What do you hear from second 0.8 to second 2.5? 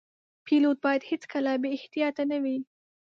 باید هیڅکله بې احتیاطه نه